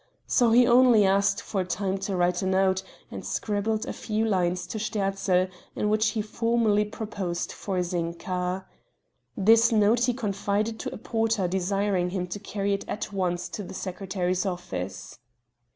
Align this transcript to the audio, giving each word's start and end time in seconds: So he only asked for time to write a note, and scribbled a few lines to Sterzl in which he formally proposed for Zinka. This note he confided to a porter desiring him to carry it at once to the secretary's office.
So 0.25 0.49
he 0.49 0.65
only 0.65 1.05
asked 1.05 1.43
for 1.43 1.63
time 1.63 1.99
to 1.99 2.15
write 2.15 2.41
a 2.41 2.47
note, 2.47 2.81
and 3.11 3.23
scribbled 3.23 3.85
a 3.85 3.93
few 3.93 4.25
lines 4.25 4.65
to 4.65 4.79
Sterzl 4.79 5.47
in 5.75 5.89
which 5.91 6.07
he 6.17 6.23
formally 6.23 6.85
proposed 6.85 7.51
for 7.51 7.83
Zinka. 7.83 8.65
This 9.37 9.71
note 9.71 10.05
he 10.05 10.15
confided 10.15 10.79
to 10.79 10.91
a 10.91 10.97
porter 10.97 11.47
desiring 11.47 12.09
him 12.09 12.25
to 12.29 12.39
carry 12.39 12.73
it 12.73 12.83
at 12.89 13.13
once 13.13 13.47
to 13.49 13.61
the 13.61 13.75
secretary's 13.75 14.43
office. 14.43 15.19